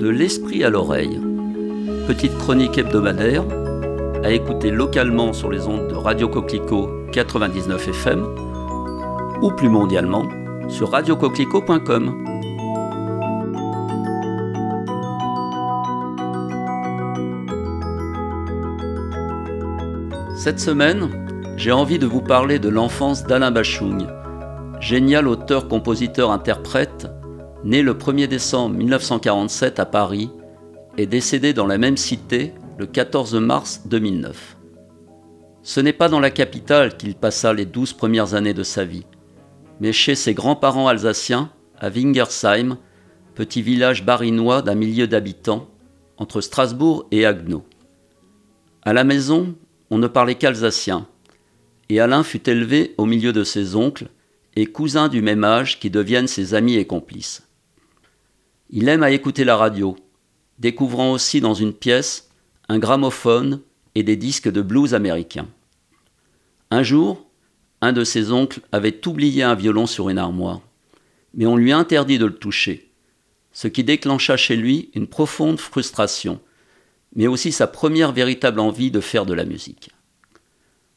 [0.00, 1.20] De l'esprit à l'oreille.
[2.06, 3.44] Petite chronique hebdomadaire
[4.24, 8.24] à écouter localement sur les ondes de Radio Coquelicot 99 FM
[9.42, 10.26] ou plus mondialement
[10.70, 12.24] sur radiocoquelicot.com.
[20.38, 21.10] Cette semaine,
[21.58, 24.06] j'ai envie de vous parler de l'enfance d'Alain Bachung,
[24.80, 27.06] génial auteur-compositeur-interprète,
[27.64, 30.30] né le 1er décembre 1947 à Paris
[30.96, 34.56] et décédé dans la même cité le 14 mars 2009.
[35.62, 39.04] Ce n'est pas dans la capitale qu'il passa les douze premières années de sa vie,
[39.78, 42.78] mais chez ses grands-parents alsaciens, à Wingersheim,
[43.34, 45.68] petit village barinois d'un millier d'habitants,
[46.16, 47.64] entre Strasbourg et Haguenau.
[48.82, 49.54] À la maison,
[49.90, 51.06] on ne parlait qu'alsacien,
[51.90, 54.08] et Alain fut élevé au milieu de ses oncles
[54.56, 57.49] et cousins du même âge qui deviennent ses amis et complices.
[58.72, 59.96] Il aime à écouter la radio,
[60.60, 62.30] découvrant aussi dans une pièce
[62.68, 63.62] un gramophone
[63.96, 65.48] et des disques de blues américains.
[66.70, 67.26] Un jour,
[67.80, 70.60] un de ses oncles avait oublié un violon sur une armoire,
[71.34, 72.92] mais on lui interdit de le toucher,
[73.50, 76.40] ce qui déclencha chez lui une profonde frustration,
[77.16, 79.90] mais aussi sa première véritable envie de faire de la musique.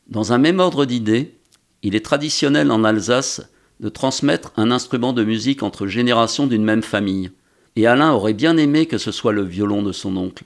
[0.06, 1.40] Dans un même ordre d'idées,
[1.82, 6.84] il est traditionnel en Alsace de transmettre un instrument de musique entre générations d'une même
[6.84, 7.32] famille,
[7.76, 10.46] et Alain aurait bien aimé que ce soit le violon de son oncle.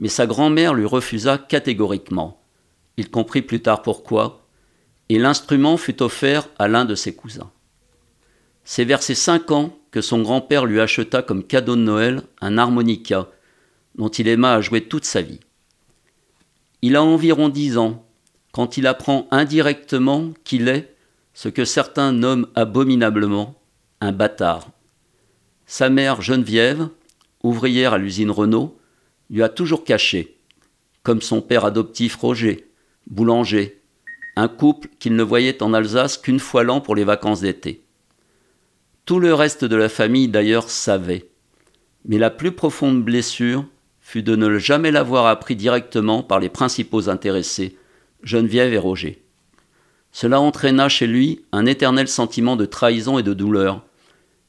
[0.00, 2.40] Mais sa grand-mère lui refusa catégoriquement.
[2.96, 4.46] Il comprit plus tard pourquoi,
[5.08, 7.50] et l'instrument fut offert à l'un de ses cousins.
[8.64, 12.58] C'est vers ses cinq ans que son grand-père lui acheta comme cadeau de Noël un
[12.58, 13.28] harmonica,
[13.94, 15.40] dont il aima à jouer toute sa vie.
[16.82, 18.04] Il a environ dix ans
[18.52, 20.94] quand il apprend indirectement qu'il est,
[21.34, 23.54] ce que certains nomment abominablement,
[24.00, 24.68] un bâtard.
[25.70, 26.88] Sa mère Geneviève,
[27.42, 28.78] ouvrière à l'usine Renault,
[29.28, 30.38] lui a toujours caché,
[31.02, 32.70] comme son père adoptif Roger,
[33.06, 33.82] boulanger,
[34.34, 37.82] un couple qu'il ne voyait en Alsace qu'une fois l'an pour les vacances d'été.
[39.04, 41.28] Tout le reste de la famille d'ailleurs savait,
[42.06, 43.66] mais la plus profonde blessure
[44.00, 47.76] fut de ne jamais l'avoir appris directement par les principaux intéressés,
[48.22, 49.22] Geneviève et Roger.
[50.12, 53.84] Cela entraîna chez lui un éternel sentiment de trahison et de douleur,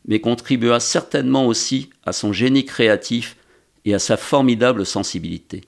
[0.10, 3.38] mais contribua certainement aussi à son génie créatif
[3.86, 5.66] et à sa formidable sensibilité.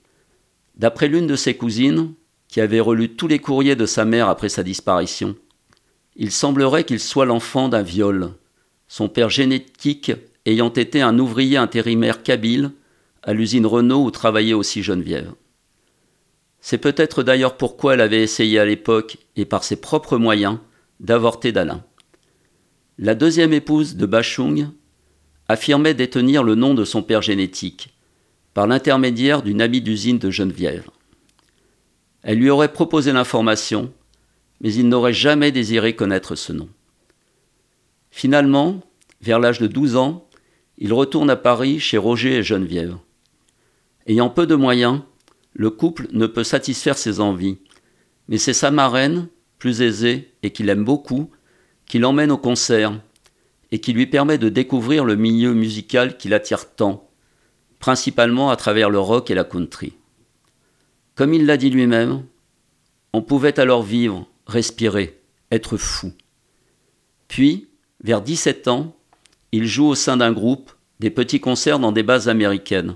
[0.75, 2.13] D'après l'une de ses cousines,
[2.47, 5.35] qui avait relu tous les courriers de sa mère après sa disparition,
[6.15, 8.31] il semblerait qu'il soit l'enfant d'un viol,
[8.87, 10.11] son père génétique
[10.47, 12.71] ayant été un ouvrier intérimaire kabyle
[13.21, 15.31] à l'usine Renault où travaillait aussi Geneviève.
[16.61, 20.57] C'est peut-être d'ailleurs pourquoi elle avait essayé à l'époque, et par ses propres moyens,
[20.99, 21.83] d'avorter d'Alain.
[22.97, 24.67] La deuxième épouse de Bachung
[25.47, 27.93] affirmait détenir le nom de son père génétique,
[28.53, 30.89] par l'intermédiaire d'une amie d'usine de Geneviève.
[32.21, 33.93] Elle lui aurait proposé l'information,
[34.59, 36.69] mais il n'aurait jamais désiré connaître ce nom.
[38.11, 38.81] Finalement,
[39.21, 40.27] vers l'âge de 12 ans,
[40.77, 42.97] il retourne à Paris chez Roger et Geneviève.
[44.05, 45.01] Ayant peu de moyens,
[45.53, 47.57] le couple ne peut satisfaire ses envies,
[48.27, 51.29] mais c'est sa marraine, plus aisée et qu'il aime beaucoup,
[51.91, 52.97] qui l'emmène au concert
[53.73, 57.09] et qui lui permet de découvrir le milieu musical qui l'attire tant,
[57.79, 59.91] principalement à travers le rock et la country.
[61.15, 62.23] Comme il l'a dit lui-même,
[63.11, 65.19] on pouvait alors vivre, respirer,
[65.51, 66.13] être fou.
[67.27, 67.67] Puis,
[68.01, 68.95] vers 17 ans,
[69.51, 72.95] il joue au sein d'un groupe des petits concerts dans des bases américaines,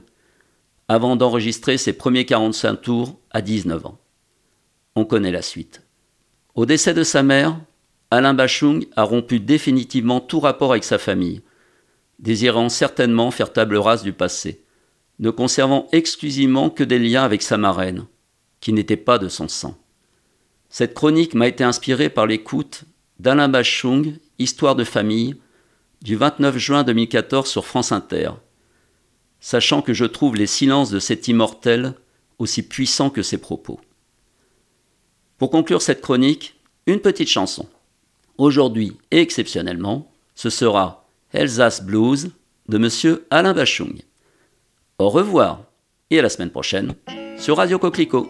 [0.88, 3.97] avant d'enregistrer ses premiers 45 tours à 19 ans.
[4.95, 5.81] On connaît la suite.
[6.53, 7.59] Au décès de sa mère,
[8.15, 11.41] Alain Bachung a rompu définitivement tout rapport avec sa famille,
[12.19, 14.63] désirant certainement faire table rase du passé,
[15.19, 18.05] ne conservant exclusivement que des liens avec sa marraine,
[18.61, 19.77] qui n'était pas de son sang.
[20.69, 22.85] Cette chronique m'a été inspirée par l'écoute
[23.19, 25.35] d'Alain Bachung, Histoire de famille,
[26.01, 28.29] du 29 juin 2014 sur France Inter,
[29.41, 31.95] sachant que je trouve les silences de cet immortel
[32.40, 33.81] aussi puissants que ses propos.
[35.37, 37.67] Pour conclure cette chronique, une petite chanson.
[38.37, 42.32] Aujourd'hui et exceptionnellement, ce sera Elsace Blues
[42.67, 44.02] de Monsieur Alain Bachung.
[44.99, 45.61] Au revoir
[46.09, 46.96] et à la semaine prochaine
[47.37, 48.29] sur Radio Coquelicot.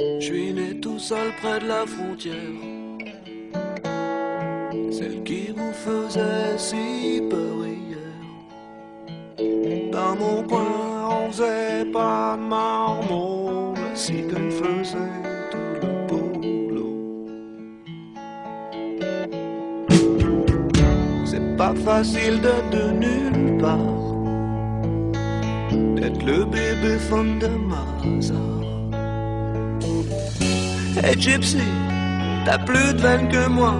[0.00, 2.34] Je suis né tout seul près de la frontière,
[4.90, 7.98] celle qui vous faisait si peur hier.
[9.92, 15.35] Dans mon coin, on faisait pas de marmot, si qu'elle faisait
[21.66, 22.40] pas facile
[22.70, 23.96] de nulle part
[26.26, 28.36] le bébé fan de Mazar.
[31.04, 31.68] Hey Gypsy,
[32.44, 33.74] t'as plus de veine que moi.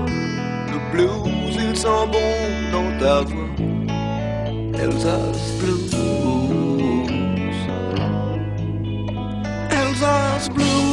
[0.71, 2.31] Le blues, il sent bon
[2.73, 3.55] dans ta voix.
[4.81, 5.93] Elsa's Blues.
[9.71, 10.86] Elsa's Blues.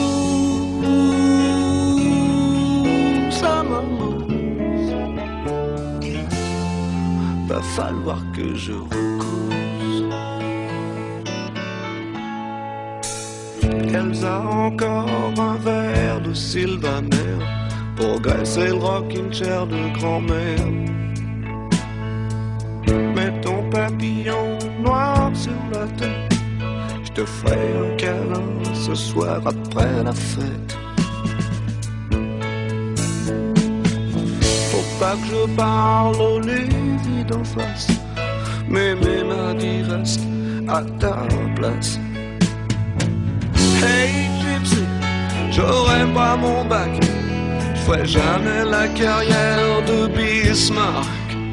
[7.75, 10.03] Falloir que je recouse.
[13.93, 15.09] Elsa encore
[15.39, 17.39] un verre de Sylvaner
[17.95, 20.67] pour graisser le rocking chair de grand-mère.
[23.15, 26.37] Mets ton papillon noir sur la tête.
[27.03, 30.82] Je te ferai un câlin ce soir après la fête.
[34.99, 37.87] Pas que je parle au Lévi d'en face.
[38.67, 40.21] Mais mes mains dit reste
[40.67, 41.99] à ta place.
[43.81, 44.83] Hey Gypsy,
[45.51, 46.91] j'aurais pas mon bac.
[47.75, 51.07] Je ferai jamais la carrière de Bismarck.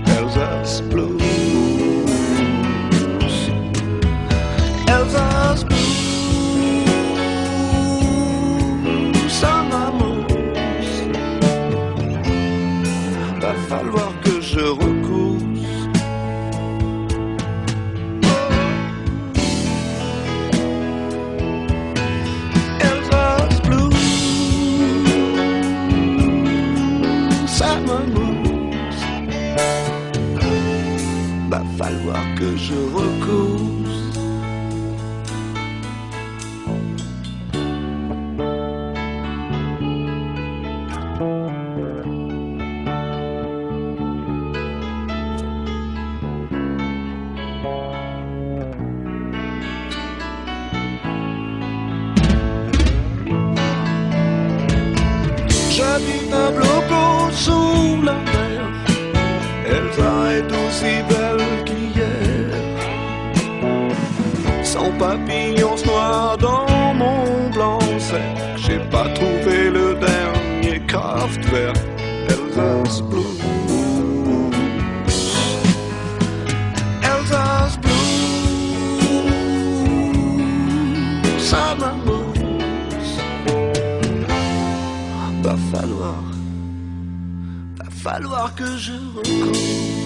[0.07, 1.21] Elsa's Blues.
[4.87, 5.80] Elsa's Blues.
[32.71, 33.10] Falloir
[85.51, 86.15] Va falloir,
[87.81, 90.00] va falloir que je recours.